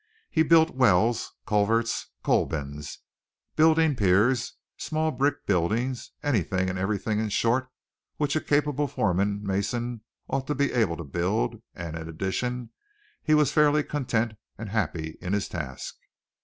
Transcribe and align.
He 0.31 0.41
built 0.41 0.71
wells, 0.71 1.31
culverts, 1.45 2.07
coal 2.23 2.47
bins, 2.47 2.97
building 3.55 3.95
piers 3.95 4.53
small 4.75 5.11
brick 5.11 5.45
buildings 5.45 6.09
anything 6.23 6.71
and 6.71 6.79
everything, 6.79 7.19
in 7.19 7.29
short, 7.29 7.69
which 8.17 8.35
a 8.35 8.41
capable 8.41 8.87
foreman 8.87 9.45
mason 9.45 10.01
ought 10.27 10.47
to 10.47 10.55
be 10.55 10.71
able 10.73 10.97
to 10.97 11.03
build, 11.03 11.61
and 11.75 11.95
in 11.95 12.09
addition 12.09 12.71
he 13.21 13.35
was 13.35 13.51
fairly 13.51 13.83
content 13.83 14.33
and 14.57 14.69
happy 14.69 15.19
in 15.21 15.33
his 15.33 15.47
task. 15.47 15.93